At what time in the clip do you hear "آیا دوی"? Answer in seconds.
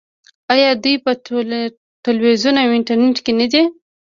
0.53-0.95